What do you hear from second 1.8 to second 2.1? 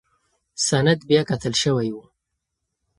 و.